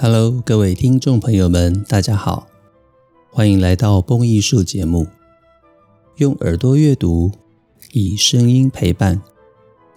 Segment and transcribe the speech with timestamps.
[0.00, 2.46] Hello，各位听众朋友们，大家好，
[3.32, 5.08] 欢迎来到蹦艺术节目。
[6.18, 7.32] 用耳朵阅读，
[7.90, 9.20] 以声音陪伴，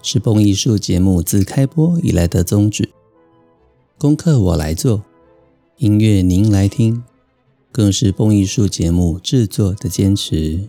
[0.01, 2.89] 是蹦艺术节目自开播以来的宗旨。
[3.99, 5.03] 功课我来做，
[5.77, 7.03] 音乐您来听，
[7.71, 10.67] 更是蹦艺术节目制作的坚持。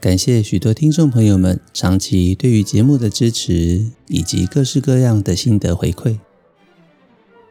[0.00, 6.20] 感谢许多听众朋友们长期对于节目的支持，以及各式各样的心得回馈。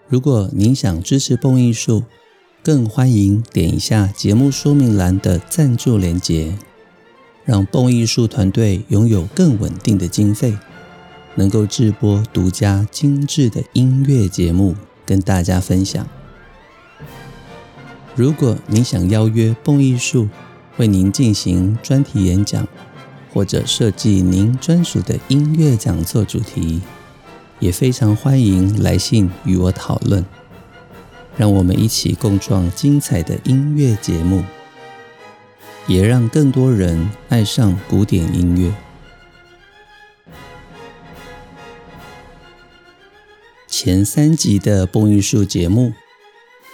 [0.10, 2.04] 如果您想支持蹦艺术，
[2.64, 6.56] 更欢迎点一下节目说明栏的赞助连结，
[7.44, 10.58] 让蹦艺术团队拥有更稳定的经费，
[11.36, 16.08] 能够制播独家精致的音乐节目跟大家分享。
[18.16, 20.30] 如果您想邀约蹦艺术
[20.78, 22.66] 为您进行专题演讲，
[23.34, 26.82] 或者设计您专属的音乐讲座主题，
[27.60, 30.24] 也非常欢迎来信与我讨论，
[31.36, 34.44] 让我们一起共创精彩的音乐节目，
[35.88, 38.74] 也让更多人爱上古典音乐。
[43.68, 45.94] 前三集的播音术节目，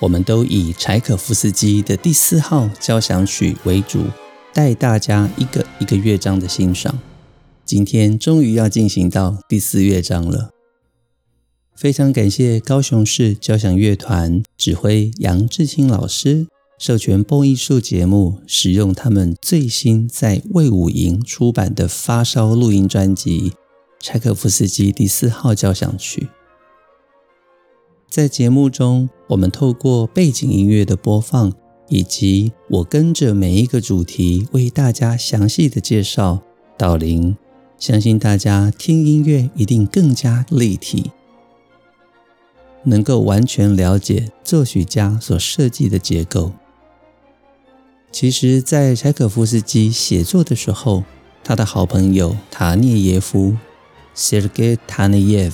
[0.02, 4.06] 我们都以柴可夫斯基的第四号交响曲为主，
[4.53, 7.00] 带大家一个一个乐章的欣赏。
[7.66, 10.52] 今天终于要进行到第四乐章了。
[11.75, 23.49] 非常感谢高雄市交响乐团指挥杨志清老师授权蹦艺术节目使用他们最新在魏武营出版的发烧录音专辑
[23.99, 26.21] 《柴可夫斯基第四号交响曲》。
[28.09, 31.51] 在节目中，我们透过背景音乐的播放，
[31.89, 36.41] 以及我跟着每一个主题为大家详细的介绍
[36.77, 37.35] 导聆，
[37.79, 41.12] 相信大家听音乐一定更加立体。
[42.83, 46.51] 能够完全了解作曲家所设计的结构。
[48.11, 51.03] 其实，在柴可夫斯基写作的时候，
[51.44, 53.57] 他的好朋友塔涅耶夫
[54.16, 55.53] （Sergei Taneyev）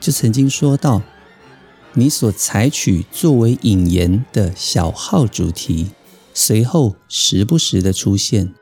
[0.00, 1.02] 就曾经说到
[1.92, 5.90] ：“你所采取作为引言的小号主题，
[6.32, 8.54] 随后时不时的出现，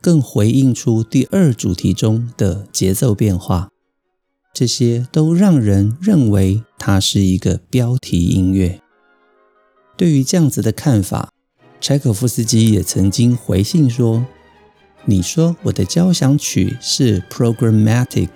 [0.00, 3.68] 更回应出第二主题中的节奏变化。”
[4.52, 8.80] 这些都让人认为它是一个标题音乐。
[9.96, 11.30] 对于这样子的看法，
[11.80, 14.26] 柴可夫斯基也曾经回信说
[15.06, 18.28] ：“你说我的交响曲是 programmatic，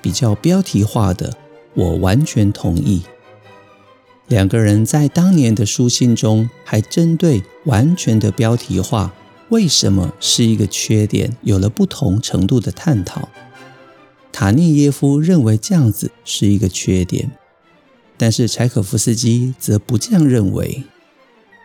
[0.00, 1.36] 比较标题化的，
[1.74, 3.02] 我完全同意。”
[4.28, 9.14] 两个人在当年的书信中还针对完全的标题化
[9.50, 13.28] 为什么是一个缺点，有了不同程度的探讨。
[14.38, 17.30] 塔涅耶夫认为这样子是一个缺点，
[18.18, 20.84] 但是柴可夫斯基则不这样认为。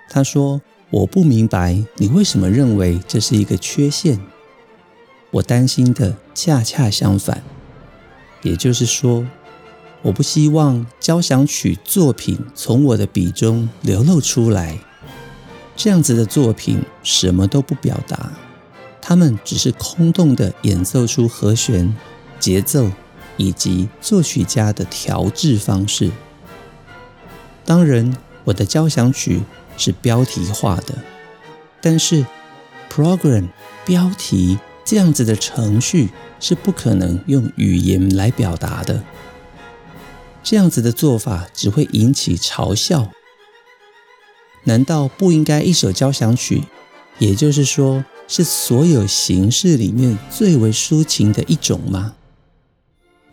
[0.10, 4.18] 他说：“我不明白你为什么认为这是一个缺陷。
[5.32, 7.44] 我担心的恰恰相反，
[8.42, 9.28] 也就是说，
[10.04, 14.80] 我不希望交响曲作品从我的笔中流露出来。
[15.76, 18.32] 这样子的作品什么都不表达，
[19.02, 21.94] 他们只是空洞地演奏出和弦。”
[22.42, 22.92] 节奏
[23.38, 26.12] 以及作曲家的调制方式。
[27.64, 29.44] 当然，我的交响曲
[29.78, 30.96] 是标题化的，
[31.80, 32.26] 但是
[32.92, 33.48] program
[33.86, 36.10] 标题这样子的程序
[36.40, 39.04] 是不可能用语言来表达的。
[40.44, 43.12] 这样子的做法只会引起嘲笑。
[44.64, 46.64] 难道不应该一首交响曲，
[47.20, 52.16] 也就是说是所有形式里面最为抒情的一种吗？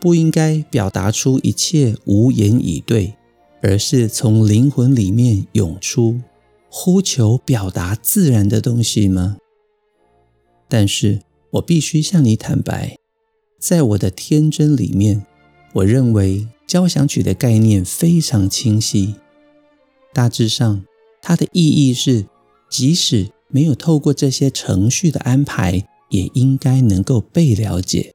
[0.00, 3.14] 不应该表达出一切无言以对，
[3.60, 6.20] 而是从灵魂里面涌出，
[6.70, 9.36] 呼求表达自然的东西吗？
[10.68, 11.22] 但是
[11.52, 12.98] 我必须向你坦白，
[13.58, 15.24] 在我的天真里面，
[15.72, 19.14] 我认为交响曲的概念非常清晰。
[20.12, 20.84] 大致上，
[21.22, 22.26] 它的意义是，
[22.68, 28.12] 即使没有透过这些程序的安排，也应该能够被了解。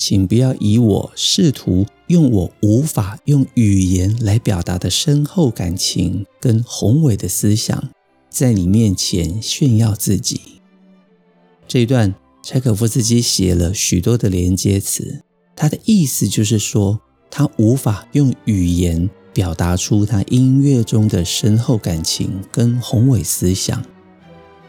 [0.00, 7.90] 请不要以我试图用我无法用语言来表达的深厚感情跟宏伟的思想，
[8.30, 10.40] 在你面前炫耀自己。
[11.68, 15.22] 这一段柴可夫斯基写了许多的连接词，
[15.54, 16.98] 他的意思就是说，
[17.30, 23.84] 他无法用语言表达出他音乐中的深厚感情跟宏伟思想，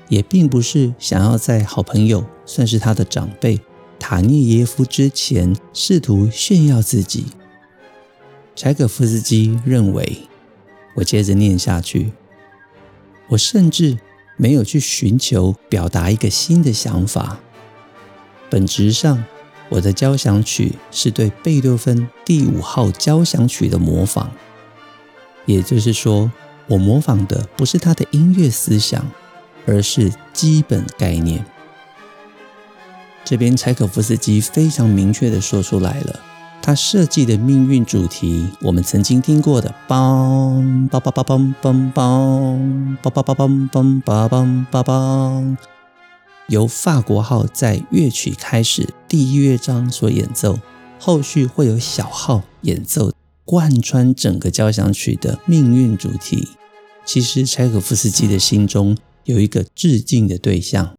[0.10, 3.58] 也并不是想要在好朋友，算是他的长辈。
[4.02, 7.28] 塔涅耶夫之前试图炫耀自己，
[8.56, 10.28] 柴可夫斯基认为，
[10.96, 12.12] 我接着念下去，
[13.28, 14.00] 我甚至
[14.38, 17.40] 没有去寻求表达一个新的想法。
[18.50, 19.24] 本质上，
[19.70, 24.32] 我的交响曲是对贝多芬第五号交响曲的模仿，
[25.46, 26.32] 也就是说，
[26.68, 29.10] 我模仿的不是他的音乐思想，
[29.68, 31.46] 而是基本概念。
[33.24, 36.20] 这边柴可夫斯基非常明确的说出来了。
[36.64, 45.58] 他设计的命运主题，我们曾经听过的，梆梆梆梆梆梆梆梆梆梆梆梆梆梆梆，
[46.48, 50.60] 由法国号在乐曲开始第一乐章所演奏，
[51.00, 53.12] 后续会有小号演奏，
[53.44, 56.50] 贯穿整个交响曲的命运主题。
[57.04, 60.94] 其实柴可夫斯基的心中有一个致敬的对象，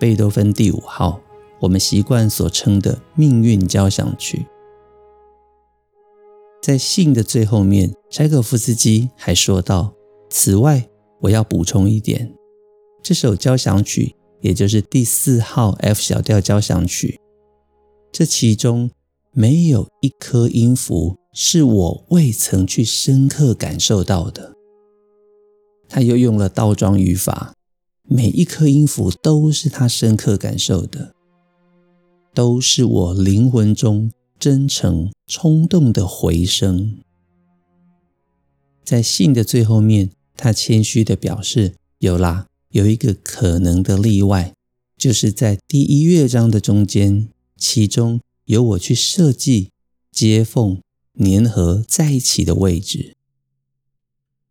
[0.00, 1.20] 贝多芬第五号。
[1.60, 4.46] 我们习惯所称的命运交响曲，
[6.62, 9.92] 在信的最后面，柴可夫斯基还说道
[10.30, 10.88] ：“此外，
[11.20, 12.34] 我要补充一点，
[13.02, 17.20] 这首交响曲，也就是第四号 F 小调交响曲，
[18.10, 18.90] 这其中
[19.32, 24.54] 没有一颗音符是我未曾去深刻感受到的。”
[25.90, 27.52] 他又用了倒装语法，
[28.08, 31.14] 每一颗音符都是他深刻感受的。
[32.32, 36.98] 都是我灵魂中真诚冲动的回声。
[38.84, 44.54] 在信的最后面，他谦虚的表示：“有啦，有一个可能的例外，
[44.96, 49.70] 就是在第一乐章的中间，其中有我去设计
[50.12, 50.80] 接缝
[51.18, 53.16] 粘合在一起的位置。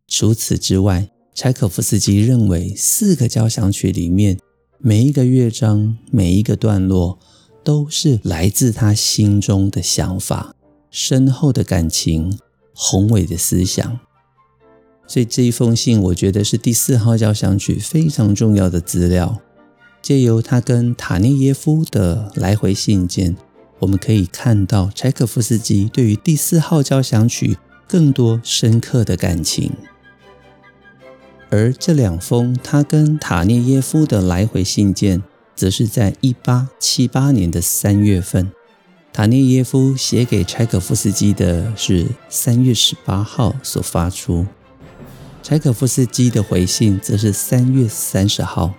[0.08, 1.10] 除此之外，
[1.42, 4.38] 柴可夫斯基认为，四个交响曲里面，
[4.78, 7.18] 每一个乐章，每一个段落。”
[7.64, 10.54] 都是来自他心中的想法、
[10.92, 12.38] 深厚的感情、
[12.74, 14.00] 宏伟的思想。
[15.08, 19.40] 所以这一封信，我觉得是第四号交响曲非常重要的资料。
[20.02, 23.38] 借由他跟塔涅耶夫的来回信件，
[23.80, 27.56] 我们可以看到柴可夫斯基对于第四号交响曲
[27.88, 29.72] 更多深刻的感情。
[31.50, 35.24] 而这两封他跟塔涅耶夫的来回信件。
[35.60, 38.50] 则是在一八七八年的三月份，
[39.12, 44.46] 塔涅耶夫写给柴可夫斯基的是三月十八号所发出，
[45.44, 48.74] 柴可夫斯基的回信则是三月三十号。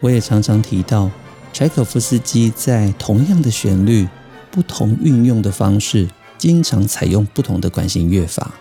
[0.00, 1.10] 我也常常提到，
[1.54, 4.06] 柴可夫斯基在同样的旋律、
[4.50, 6.06] 不同运用的方式，
[6.36, 8.52] 经常采用不同的管弦乐法。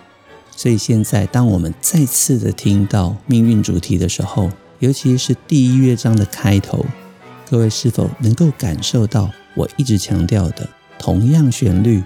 [0.58, 4.50] 所以现在，当我们再次的听到命运主题的时候，
[4.80, 6.86] 尤其是第一乐章的开头，
[7.50, 10.68] 各位是否能够感受到我一直强调的
[10.98, 12.02] 同样旋律、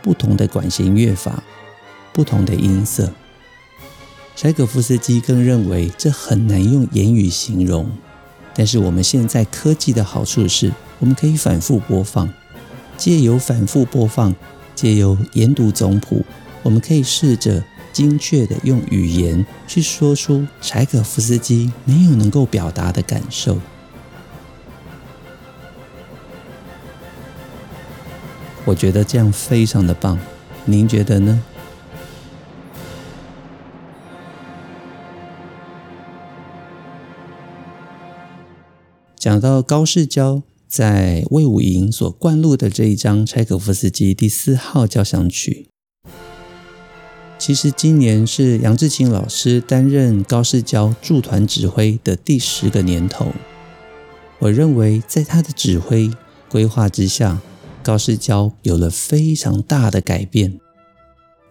[0.00, 1.42] 不同的管弦乐法、
[2.12, 3.12] 不同的音色？
[4.36, 7.90] 柴可夫斯基更认为这很难用言语形容。
[8.54, 12.32] 但是我们现在科技的好处是，我们可以反复播放，
[12.96, 14.32] 借由反复播放，
[14.76, 16.24] 借由研读总谱，
[16.62, 17.64] 我们可以试着。
[17.98, 23.58] 精确的用语言去说出柴可夫斯基没有能够表达的感受，
[28.64, 30.16] 我觉得这样非常的棒。
[30.64, 31.42] 您觉得呢？
[39.16, 45.66] 讲到高世交在魏武营所灌录的这一张柴可夫斯基第四号交响曲。
[47.38, 53.28] 其实今年是杨志清老师担任高市交驻团指挥的第十个年头。
[54.40, 56.10] 我认为，在他的指挥
[56.48, 57.40] 规划之下，
[57.82, 60.58] 高市交有了非常大的改变，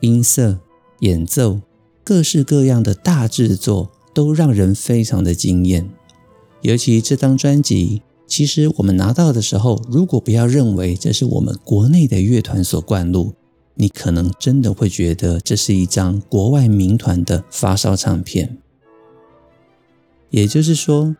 [0.01, 0.59] 音色、
[0.99, 1.61] 演奏、
[2.03, 5.89] 各式各样的大制作都让人非常的惊艳。
[6.61, 13.33] 尤其这张专辑，其实我们拿到的时候，如果不要认为这是我们国内的乐团所灌录。
[13.79, 18.57] 你可能真的会觉得这是一张国外民团的发烧唱片，
[20.31, 21.15] 也就是说，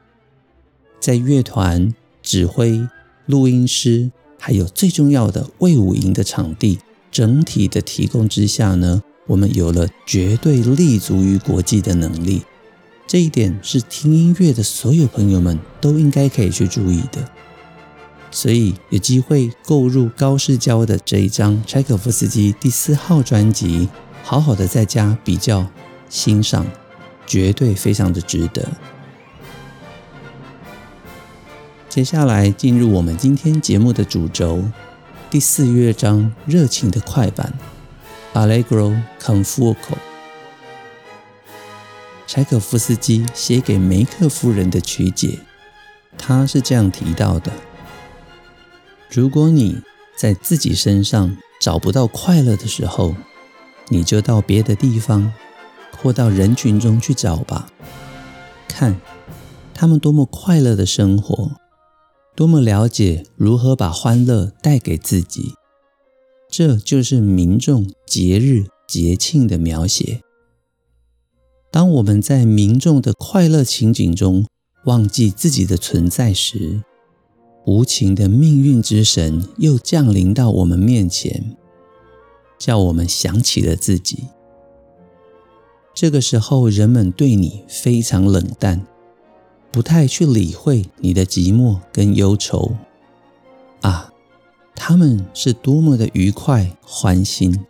[0.99, 2.87] 在乐团、指挥、
[3.27, 6.79] 录音师，还有最重要的魏武营的场地
[7.11, 12.41] 整体的提供之下呢，我们有了绝对立足于国际的能力。
[13.05, 17.31] 这一点是听音乐的所有朋友们都应该可以去注意的。
[18.29, 23.89] 所以有机会购入高市交的这一张柴可夫斯基第四号专辑，
[24.23, 25.65] 好好的在家比较
[26.09, 26.65] 欣赏，
[27.25, 28.67] 绝对非常的值得。
[31.89, 34.63] 接下来进入我们今天节目的主轴，
[35.31, 37.51] 第四乐章热情的快板
[38.33, 39.97] ，Allegro con fuoco。
[42.27, 45.39] 柴可夫斯基写给梅克夫人的曲解，
[46.17, 47.51] 他是这样提到的：
[49.09, 49.81] 如果你
[50.15, 53.15] 在自己身上找不到快乐的时候，
[53.89, 55.33] 你就到别的地方，
[55.97, 57.71] 或到人群中去找吧。
[58.67, 58.99] 看，
[59.73, 61.51] 他们多么快乐的生活，
[62.35, 65.53] 多么了解如何把欢乐带给自己。
[66.49, 70.21] 这就是民众节日节庆的描写。
[71.71, 74.45] 当我们在民众的快乐情景中
[74.85, 76.81] 忘记自己的存在时，
[77.67, 81.57] 无情的命运之神又降临到我们面前，
[82.57, 84.29] 叫我们想起了自己。
[85.93, 88.87] 这个时候，人们对你非常冷淡，
[89.69, 92.77] 不太去理会你的寂寞跟忧愁。
[93.81, 94.13] 啊，
[94.73, 97.65] 他们是多么的愉快欢欣！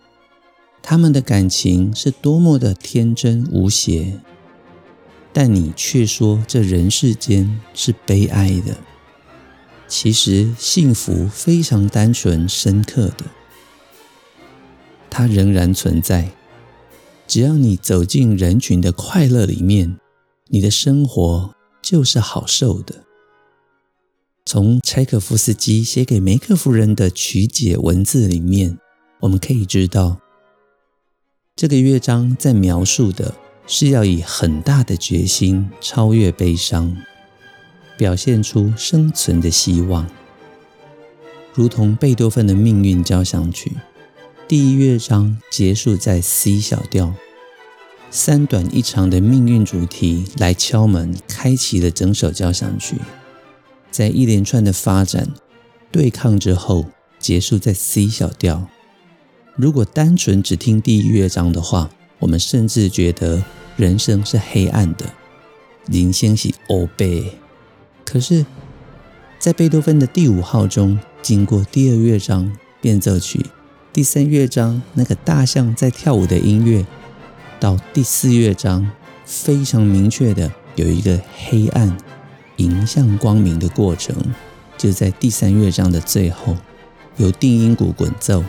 [0.83, 4.19] 他们的感情是多么的天真无邪，
[5.33, 8.77] 但你却说这人世间是悲哀的。
[9.87, 13.25] 其实幸福非常单纯深刻的，
[15.09, 16.31] 它仍然存在。
[17.25, 19.97] 只要你走进人群的快乐里面，
[20.47, 23.03] 你的生活就是好受的。
[24.45, 28.77] 从柴可夫斯基写给梅克夫人的曲解文字里面，
[29.19, 30.19] 我们可以知道。
[31.55, 33.33] 这个乐章在描述的
[33.65, 36.95] 是要以很大的决心超越悲伤，
[37.97, 40.07] 表现出生存的希望，
[41.53, 43.71] 如同贝多芬的命运交响曲，
[44.47, 47.15] 第一乐章结束在 C 小调，
[48.11, 52.97] 三短一长的命运主题来敲门，开启了整首交响曲，
[53.89, 55.27] 在一连串的发展
[55.91, 56.85] 对抗之后，
[57.17, 58.67] 结束在 C 小调。
[59.55, 61.89] 如果单纯只听第一乐章的话，
[62.19, 63.43] 我们甚至觉得
[63.75, 65.11] 人生是黑暗的，
[65.87, 67.46] 人生是黑白。
[68.09, 68.45] 可是，
[69.37, 73.45] 在贝多芬的第五号中，经过第二乐章变奏曲，
[73.91, 76.85] 第三乐章那个大象在跳舞的音乐，
[77.59, 78.89] 到第四乐章，
[79.25, 81.97] 非常明确的有一个黑暗
[82.55, 84.15] 迎向光明的过程，
[84.77, 86.55] 就在第三乐章的最后，
[87.17, 88.41] 由定音鼓滚奏。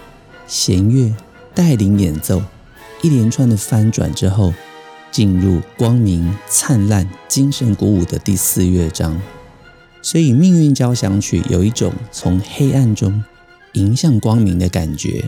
[0.47, 1.13] 弦乐
[1.53, 2.41] 带领演奏，
[3.03, 4.55] 一连串的翻转之后，
[5.11, 9.21] 进入光明灿烂、精神鼓舞的第四乐章。
[10.11, 13.23] 所以，《命运交响曲》有一种从黑暗中
[13.75, 15.23] 迎向光明的感觉。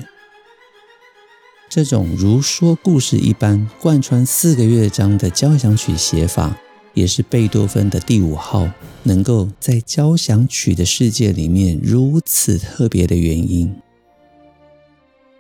[1.69, 6.57] 这种如说故事一般贯穿四个乐章的交响曲写法，
[6.95, 8.71] 也是贝多芬的第五号
[9.03, 13.77] 能够在交响曲的世界里面如此特别的原因。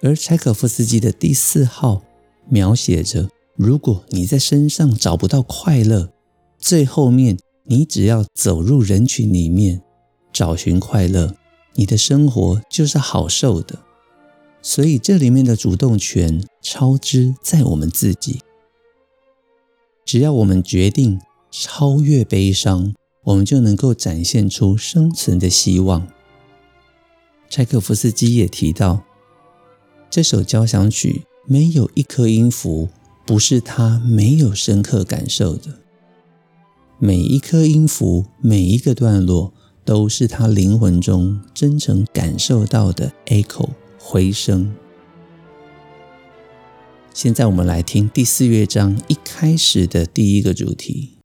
[0.02, 2.02] 而柴可夫斯基的第四号
[2.46, 6.10] 描写着，如果你在身上找不到快乐，
[6.58, 9.82] 最后面你只要走入人群里面
[10.32, 11.34] 找寻快乐，
[11.74, 13.78] 你的生活就是好受的。
[14.62, 18.40] 所以这里面的主动权超支在我们自己。
[20.04, 22.92] 只要我们决定超越悲伤，
[23.24, 26.06] 我们就能够展现出生存的希望。
[27.48, 29.04] 柴可夫斯基也提到。
[30.10, 32.88] 这首交响曲没有一颗音符
[33.24, 35.78] 不是他没有深刻感受的，
[37.02, 39.54] 每一颗音符、每一个段落
[39.86, 44.70] 都是他灵魂中真诚感受到的 echo 回声。
[47.14, 51.19] 现在我们来听第四乐章一开始的第一个主题。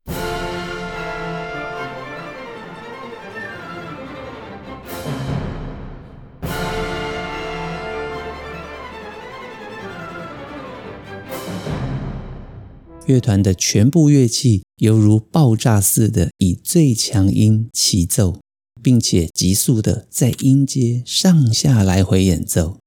[13.08, 18.42] 乐团的全部乐器犹如爆炸似的以最强音齐奏，
[18.82, 22.80] 并且急速的在音阶上下来回演奏。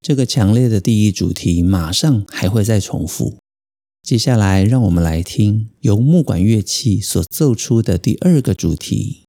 [0.00, 3.38] 这个强烈的第一主题马上还会再重复。
[4.02, 9.24] 接下来，让我们来听由木管乐器所奏出的第二个主题。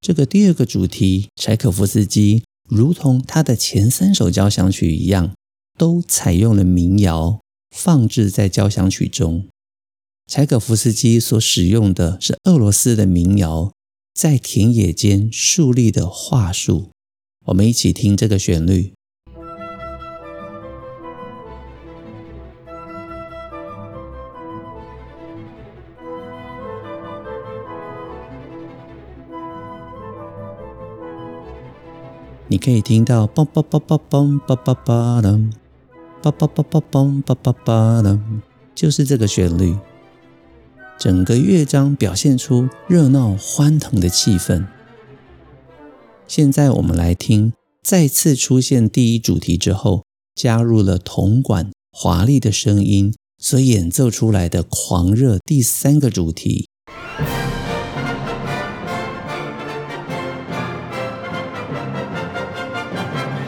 [0.00, 5.32] 这个第二个主题，柴可夫斯基如同他的前三首交响曲一样，
[5.78, 7.40] 都采用了民谣。
[7.76, 9.48] 放置在交响曲中，
[10.26, 13.70] 柴可夫斯基所使用的是俄罗斯的民谣，
[14.14, 16.90] 在田野间树立的樺树。
[17.44, 18.94] 我们一起听这个旋律。
[32.48, 35.65] 你可以听到梆梆梆梆梆梆梆梆
[36.30, 38.18] 叭叭叭叭嘣叭叭叭的，
[38.74, 39.76] 就是这个旋律。
[40.98, 44.66] 整个乐章表现出热闹欢腾的气氛。
[46.26, 47.52] 现在我们来听，
[47.82, 50.04] 再次出现第一主题之后，
[50.34, 56.68] 加入了铜管华丽的声音所演奏出来的狂热第三个主题。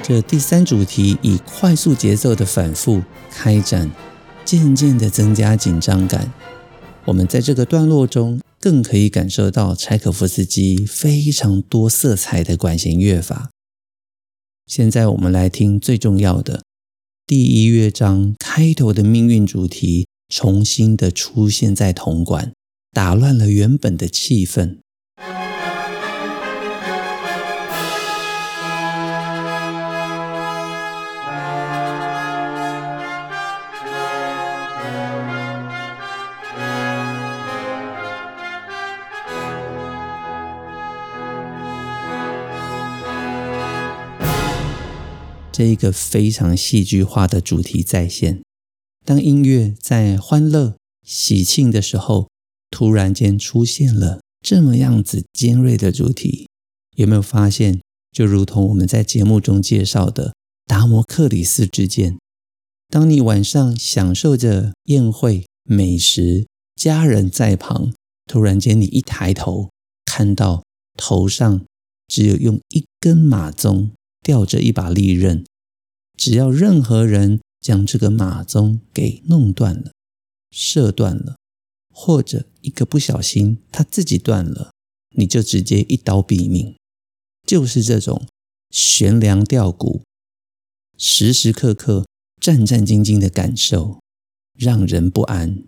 [0.08, 3.90] 这第三主题以快速节奏的反复开展，
[4.42, 6.32] 渐渐的增加紧张感。
[7.04, 13.50] 我们在这个段落中，更可以感受到柴可夫斯基非常多色彩的管弦乐法。
[14.66, 16.62] 现在我们来听最重要的
[17.26, 22.54] 第一乐章开头的命运主题，重新的出现在铜管，
[22.94, 24.78] 打乱了原本的气氛。
[45.58, 48.44] 这一个非常戏剧化的主题再现，
[49.04, 52.30] 当音乐在欢乐喜庆的时候，
[52.70, 56.48] 突然间出现了这么样子尖锐的主题，
[56.94, 57.80] 有没有发现？
[58.12, 60.32] 就如同我们在节目中介绍的
[60.64, 62.16] 达摩克里斯之剑，
[62.88, 66.46] 当你晚上享受着宴会美食，
[66.76, 67.92] 家人在旁，
[68.28, 69.70] 突然间你一抬头，
[70.04, 70.62] 看到
[70.96, 71.64] 头上
[72.06, 73.90] 只有用一根马鬃
[74.22, 75.44] 吊着一把利刃。
[76.18, 79.92] 只要任何人将这个马鬃给弄断了、
[80.50, 81.36] 射断了，
[81.94, 84.72] 或者一个不小心他自己断了，
[85.16, 86.74] 你就直接一刀毙命。
[87.46, 88.26] 就是这种
[88.70, 90.02] 悬梁吊骨、
[90.98, 92.04] 时时刻刻
[92.40, 94.00] 战战兢兢的感受，
[94.58, 95.62] 让人不安。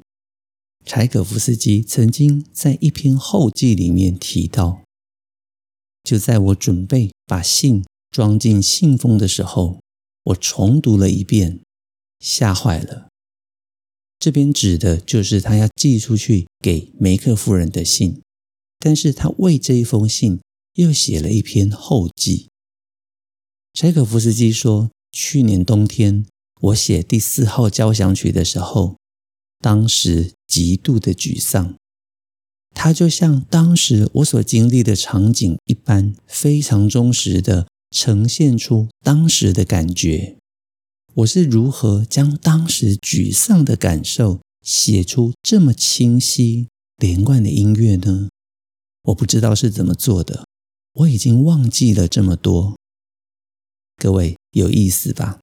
[0.85, 4.83] 柴可夫斯基曾经在一篇后记里面提到，
[6.03, 9.81] 就在我准备把信装进信封的时候。
[10.31, 11.61] 我重读了一遍，
[12.19, 13.09] 吓坏了。
[14.19, 18.21] 这边指的就是他要寄出去给梅克夫人的信，
[18.79, 20.40] 但是他为这一封信
[20.75, 22.49] 又写了一篇后记。
[23.73, 26.27] 柴可夫斯基说：“去年冬天
[26.61, 28.99] 我写第四号交响曲的时候，
[29.61, 31.77] 当时极度的沮丧，
[32.75, 40.37] 它就像当时我所经历的场景一般，非常忠实的。”呈现出当时的感觉，
[41.14, 48.29] 我是如何将当时沮丧的感受写出这么清晰连贯的音乐呢？
[49.05, 50.46] 我不知道是怎么做的，
[50.94, 52.79] 我已经忘记了这么多。
[53.96, 55.40] 各位有意思吧？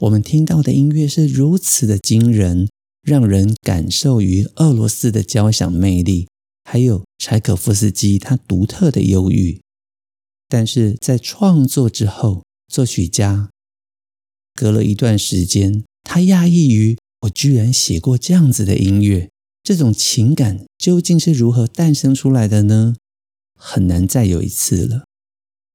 [0.00, 2.68] 我们听到的音乐是如此的惊人，
[3.02, 6.28] 让人感受于俄罗斯的交响魅力，
[6.64, 9.62] 还有柴可夫斯基他独特的忧郁。
[10.48, 13.50] 但是在创作之后，作曲家
[14.54, 19.30] 隔了一段时间，他讶异于我居然写过这样子的音乐，
[19.62, 22.96] 这种情感究竟是如何诞生出来的呢？
[23.58, 25.04] 很难再有一次了。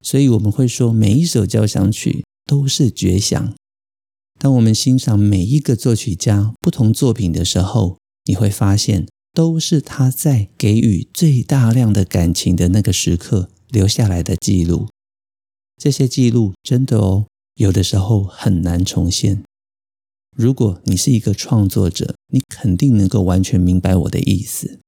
[0.02, 3.54] 所以我们会说，每一首交响曲都是绝响。
[4.38, 13.50] 当我们欣赏每一个作曲家不同作品的时候，你会发现，都是他在给予最大量的感情的那个时刻。
[13.70, 14.90] 留下来的记录，
[15.78, 19.44] 这些记录真的哦，有的时候很难重现。
[20.36, 24.80] 如果你是一个创作者，你肯定能够完全明白我的意思。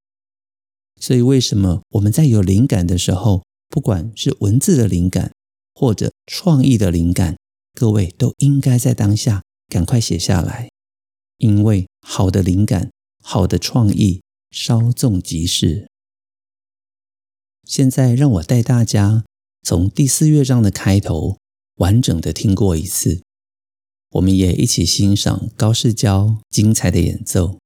[1.00, 5.34] 所以，为什么我们在有灵感的时候，不管是文字的灵感
[5.74, 7.38] 或者创意的灵感，
[7.74, 10.70] 各位都应该在当下赶快写下来，
[11.38, 12.92] 因为好的灵感、
[13.22, 15.91] 好的创意稍纵即逝。
[17.64, 19.24] 现在让我带大家
[19.64, 21.38] 从第四乐章的开头
[21.76, 23.22] 完整的听过一次，
[24.12, 27.60] 我们也一起欣赏高世娇精彩的演奏。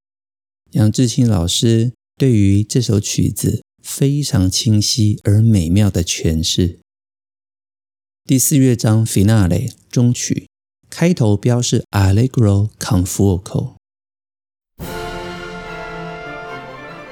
[0.72, 6.80] 杨智清老师对于这首曲子非常清晰而美妙的诠释。
[8.24, 10.48] 第四乐章 Finale 中曲
[10.90, 13.76] 开头标示 Allegro con fuoco，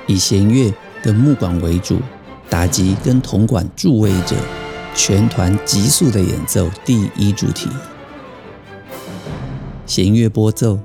[0.06, 2.00] 以弦乐的木管为主。
[2.48, 4.36] 打击跟铜管助威者，
[4.94, 7.68] 全团急速的演奏第一主题，
[9.86, 10.78] 弦乐拨奏，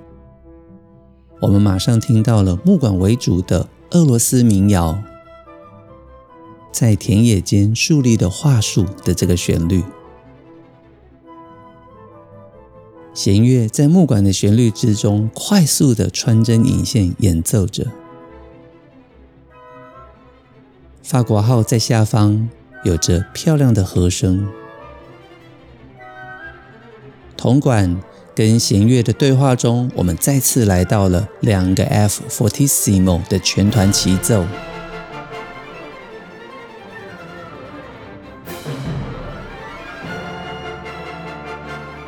[1.41, 5.01] 我们马上听到了木管为主的俄罗斯民谣，
[6.71, 9.83] 在田野间树立的樺树的这个旋律，
[13.13, 17.85] 弦乐在木管的旋律之中快速的穿针引线演奏着。
[21.09, 22.47] 法国号在下方
[22.83, 24.47] 有着漂亮的和声。
[27.35, 27.99] 铜管
[28.35, 34.45] 跟弦乐的对话中，我们再次来到了两个 F fortissimo 的全团齐奏。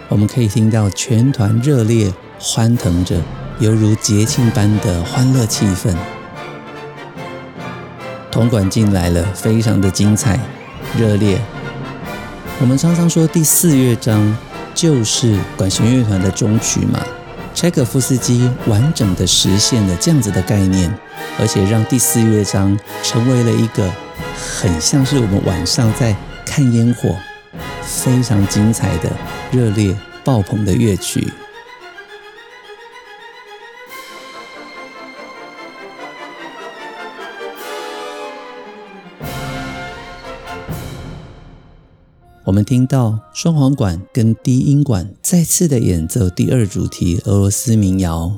[0.10, 3.20] 我们可以听到全团热烈欢腾着，
[3.60, 5.96] 犹如节庆般的欢乐气氛。
[8.42, 10.40] 铜管进来了，非常的精彩、
[10.98, 11.40] 热烈。
[12.60, 14.36] 我们常常说第四乐章
[14.74, 17.00] 就是管弦乐团的终曲嘛，
[17.54, 20.92] 柴可夫斯基完整的实现了这样子的概念，
[21.40, 23.88] 而且让第四乐章成为了一个
[24.36, 27.16] 很像是我们晚上在看烟火。
[27.84, 29.10] 非常精彩的、
[29.52, 31.32] 热烈爆棚的乐曲。
[42.52, 48.30] 我们听到双簧管跟低音管再次的演奏第二主题俄罗斯民谣。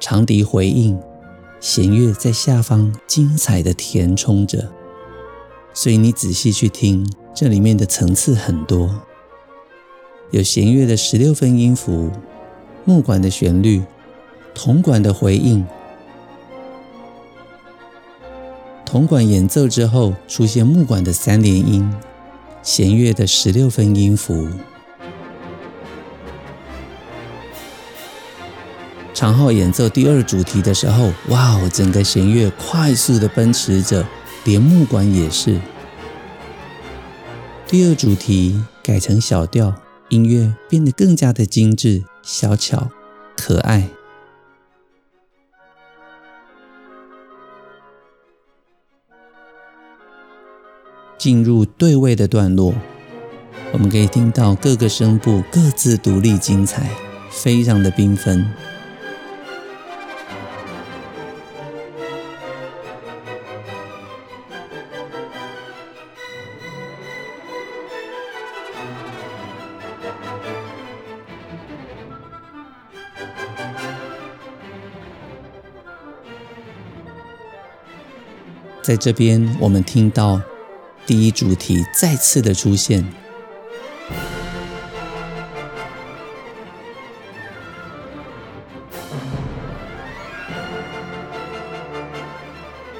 [0.00, 0.98] 长笛回应，
[1.60, 4.72] 弦乐在下方精彩的填充着，
[5.74, 9.02] 所以你仔细去听，这里面的层次很多，
[10.30, 12.10] 有弦乐的十六分音符，
[12.86, 13.82] 木管的旋律，
[14.58, 15.64] 铜管的回应，
[18.86, 21.94] 铜管演奏之后出现木管的三连音，
[22.62, 24.48] 弦乐的十六分音符。
[29.12, 34.06] 长号演奏第二主题的时候，哇哦，整个弦乐快速的奔驰着，
[34.44, 35.60] 连木管也是。
[37.68, 39.74] 第二主题改成小调，
[40.08, 42.88] 音乐变得更加的精致、小巧、
[43.36, 43.90] 可爱。
[51.18, 52.74] 进入对位的段落，
[53.72, 56.88] 我们可以听到各个声部各自独立精彩，
[57.30, 58.46] 非常的缤纷。
[78.82, 80.40] 在这边，我们听到
[81.06, 83.06] 第一主题再次的出现，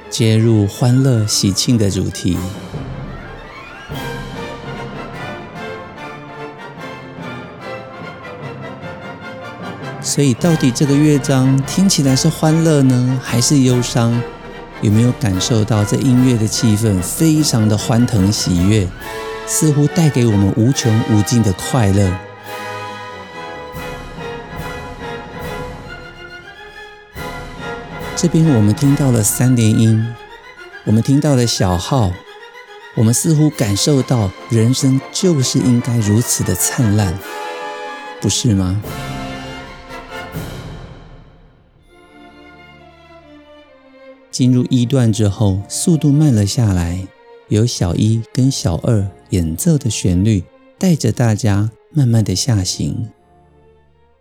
[0.08, 2.38] 接入欢乐喜庆的主题。
[10.00, 14.22] 所以，到底这个乐章听起来是欢乐呢，还是忧伤？
[14.82, 18.86] 有没有感受到这音乐的气氛非常的欢腾喜悦，
[19.46, 22.12] 似乎带给我们无穷无尽的快乐。
[28.14, 30.14] 这边我们听到了三连音，
[30.84, 32.12] 我们听到了小号，
[32.94, 37.18] 我们似乎感受到人生就是应该如此的灿烂，
[38.20, 38.80] 不是吗？
[44.36, 47.08] 进入一段之后，速度慢了下来，
[47.48, 50.44] 由小一跟小二演奏的旋律
[50.78, 53.10] 带着大家慢慢的下行。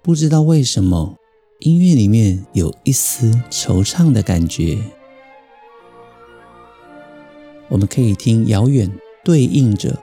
[0.01, 1.17] 不知道为什么，
[1.59, 4.77] 音乐里面有一丝惆怅的感觉。
[7.67, 8.89] 我们可以听遥远
[9.21, 10.01] 对应着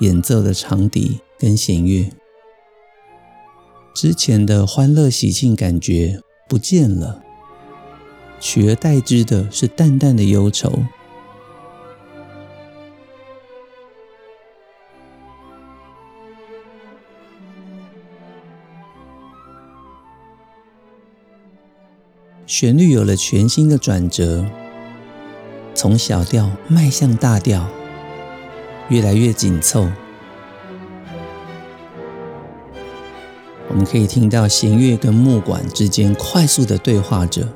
[0.00, 2.10] 演奏的长笛跟弦乐，
[3.94, 7.22] 之前的欢乐喜庆感觉不见了。
[8.42, 10.82] 取而代之的是淡淡的忧愁。
[22.44, 24.44] 旋律有了全新的转折，
[25.72, 27.68] 从小调迈向大调，
[28.88, 29.88] 越来越紧凑。
[33.68, 37.46] 我们可以听到弦乐跟木管之间快速的对话着。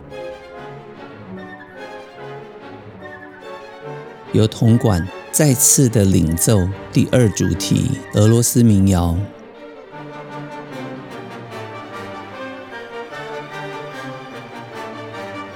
[4.37, 9.17] 由铜管再次的领奏第二主题俄罗斯民谣，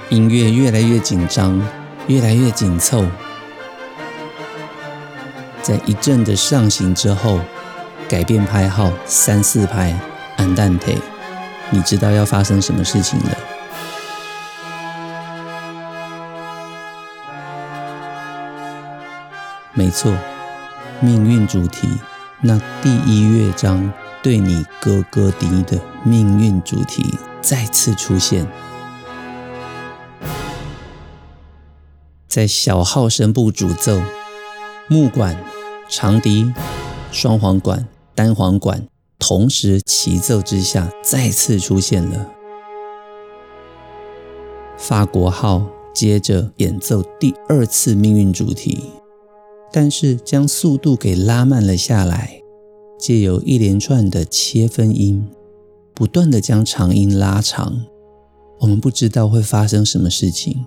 [0.09, 1.61] 音乐越来越紧张，
[2.07, 3.05] 越来越紧凑。
[5.61, 7.39] 在一阵的上行之后，
[8.09, 9.95] 改变拍号三四拍
[10.37, 10.97] 安淡腿
[11.69, 13.50] 你知道要发生什么事情了？
[19.91, 20.11] 错，
[20.99, 21.87] 命运主题，
[22.41, 28.47] 那第一乐章对你哥哥迪的命运主题再次出现，
[32.27, 34.01] 在小号声部主奏，
[34.87, 35.37] 木管。
[35.93, 36.53] 长笛、
[37.11, 38.87] 双簧管、单簧管
[39.19, 42.27] 同时齐奏之下，再次出现了。
[44.77, 48.89] 法国号接着演奏第二次命运主题，
[49.71, 52.41] 但是将速度给拉慢了下来，
[52.99, 55.25] 借由一连串的切分音，
[55.95, 57.85] 不断的将长音拉长。
[58.59, 60.65] 我们不知道会发生什么事情，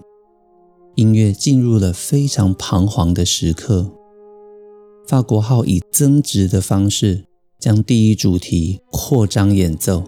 [0.94, 3.92] 音乐进入了非常彷徨的时刻。
[5.06, 7.26] 法国号以增值的方式
[7.60, 10.04] 将第一主题扩张演奏，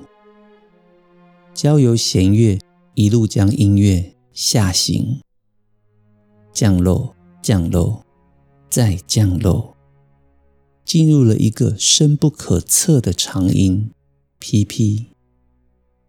[1.53, 2.59] 交由弦乐
[2.95, 5.21] 一路将音乐下行、
[6.51, 8.06] 降落、降落、
[8.69, 9.77] 再降落，
[10.85, 13.91] 进入了一个深不可测的长音
[14.41, 15.07] PP，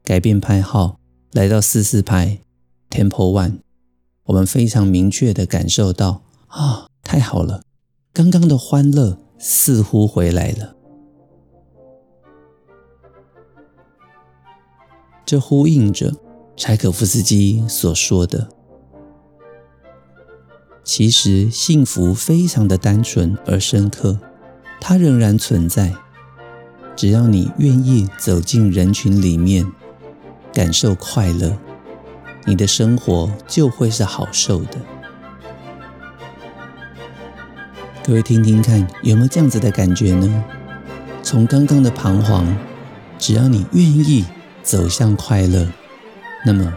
[0.04, 1.00] 改变拍号
[1.32, 2.40] 来到四四拍
[2.90, 3.60] Tempo One，
[4.24, 7.64] 我们非常明确的感受到啊，太好了！
[8.14, 10.76] 刚刚的欢乐似乎回来了，
[15.26, 16.16] 这呼应着
[16.56, 18.50] 柴可夫斯基所说的
[20.88, 24.18] ：“其实幸福非常的单纯而深刻，
[24.80, 25.94] 它仍然存在。
[26.96, 29.70] 只要你愿意走进人群里面，
[30.54, 31.58] 感受快乐，
[32.46, 34.78] 你的生活就会是好受的。”
[38.02, 40.46] 各位听听看，有没有这样子的感觉呢？
[41.22, 42.58] 从刚刚的彷徨，
[43.20, 44.26] 只要你愿意
[44.64, 45.68] 走向快乐，
[46.46, 46.74] 那么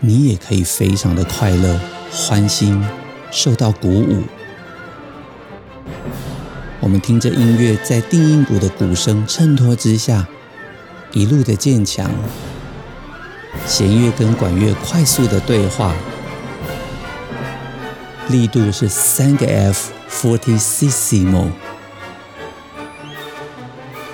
[0.00, 1.78] 你也可以非常的快乐、
[2.10, 2.84] 欢欣、
[3.32, 4.22] 受到鼓舞。
[6.78, 10.28] 我们听着音乐，在定音鼓的鼓声衬托之下，
[11.10, 12.08] 一路的渐强，
[13.66, 15.92] 弦乐跟管乐快速的对话，
[18.28, 19.90] 力度是三个 F。
[20.12, 21.48] Fortissimo，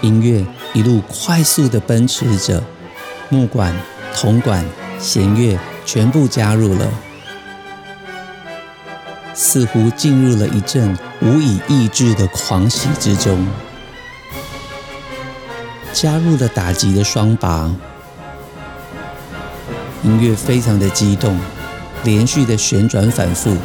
[0.01, 2.63] 音乐一路快速的奔驰着，
[3.29, 3.75] 木管、
[4.15, 4.65] 铜管、
[5.01, 6.89] 弦乐全部加入了，
[9.41, 13.47] 似乎进入了一阵无以抑制的狂喜之中。
[15.93, 17.71] 加入了打击的双拔，
[20.03, 21.39] 音乐非常的激动，
[22.03, 23.57] 连续的旋转反复。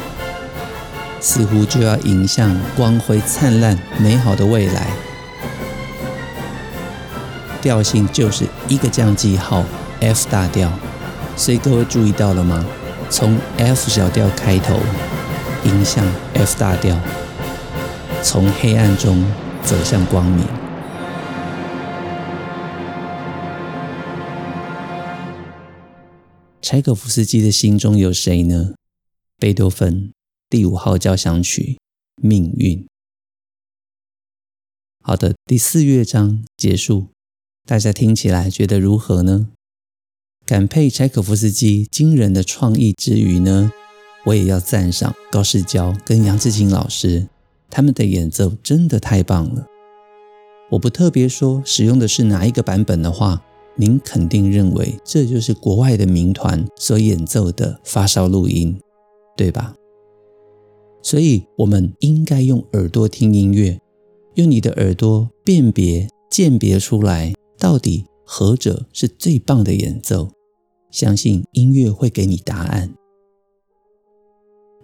[1.18, 4.86] 似乎就要迎向光辉灿烂、美好的未来。
[7.60, 9.64] 调性就是一个降记号
[10.00, 10.70] F 大调，
[11.36, 12.64] 所以各位注意到了吗？
[13.10, 14.78] 从 F 小调开头，
[15.64, 17.00] 音向 F 大调，
[18.22, 19.24] 从黑暗中
[19.64, 20.46] 走向光明。
[26.60, 28.74] 柴可夫斯基的心中有谁呢？
[29.38, 30.12] 贝多芬。
[30.50, 31.78] 第五号交响曲，
[32.22, 32.86] 命运。
[35.02, 37.08] 好的，第四乐章结束，
[37.66, 39.48] 大家听起来觉得如何呢？
[40.46, 43.72] 感佩柴可夫斯基惊人的创意之余呢，
[44.24, 47.28] 我也要赞赏高世娇跟杨志琴老师，
[47.70, 49.66] 他们的演奏真的太棒了。
[50.70, 53.44] 我不特别说使用的是哪一个版本的话，
[53.76, 58.80] 您肯定认为这就是国外的民团所演奏的发烧录音，
[59.36, 59.74] 对吧？
[61.02, 63.78] 所以，我们应该用耳朵听音乐，
[64.36, 70.30] 用你的耳朵辨别、鉴别出来，到底何者是最棒的演奏。
[70.90, 72.94] 相信音乐会给你答案。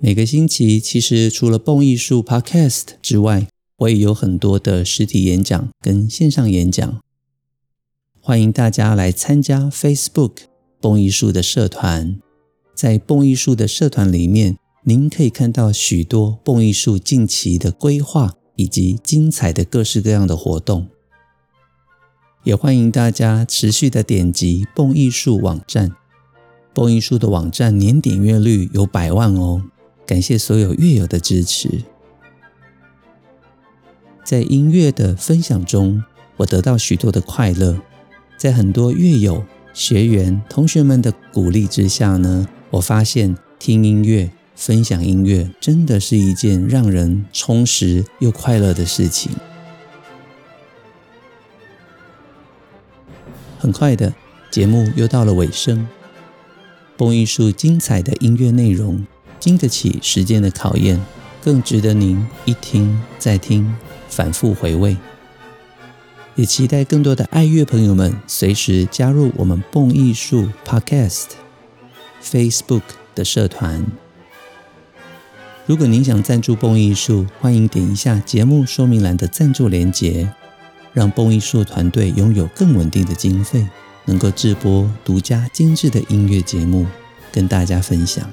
[0.03, 7.03] 每个星期，其实除了蹦艺术 Podcast 之外，我也有很多的实体演讲跟线上演讲，
[8.19, 10.33] 欢迎大家来参加 Facebook
[10.81, 12.19] 蹦艺术的社团，
[12.75, 14.57] 在蹦艺术的社团里面。
[14.85, 20.89] 您可以看到许多蹦艺术近期的规划以及精彩的各式各样的活动，
[22.45, 25.95] 也欢迎大家持续的点击蹦艺术网站。
[26.73, 29.65] 蹦艺术的网站年点阅率有百万哦，
[30.11, 31.85] 感谢所有乐友的支持。
[34.25, 36.03] 在音乐的分享中，
[36.39, 37.81] 我得到许多的快乐，
[38.37, 42.49] 在很多乐友、学员、同学们的鼓励之下呢。
[42.71, 49.31] 我发现听音乐、分享音乐真的是一件让人充实又快乐的事情。
[53.61, 54.13] 很快的，
[54.51, 55.87] 节目又到了尾声。
[56.97, 59.07] 播一束精彩的音乐内容，
[59.41, 61.01] 经得起时间的考验，
[61.43, 63.75] 更值得您一听再听，
[64.09, 64.97] 反复回味。
[66.37, 71.31] 也期待更多的爱乐朋友们随时加入我们蹦艺术 Podcast
[72.23, 72.83] Facebook
[73.15, 73.85] 的社团。
[75.67, 80.29] 如果您想赞助蹦艺术，欢迎点一下节目说明栏的赞助连结，
[80.93, 83.67] 让蹦艺术团队拥有更稳定的经费，
[84.07, 86.87] 能够制播独家精致的音乐节目，
[87.31, 88.29] 跟大家分享。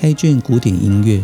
[0.00, 1.22] 开卷古典音乐，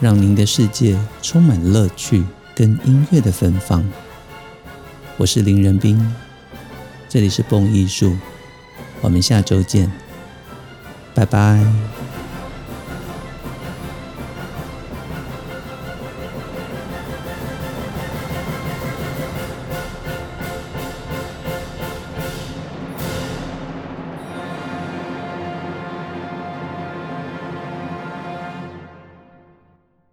[0.00, 2.24] 让您的世界充满乐趣
[2.54, 3.84] 跟音乐的芬芳。
[5.18, 6.14] 我是林仁斌，
[7.10, 8.16] 这里是蹦艺术，
[9.02, 9.92] 我们下周见，
[11.14, 11.62] 拜拜。